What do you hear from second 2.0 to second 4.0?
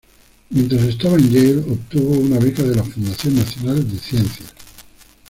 una beca de la Fundación Nacional de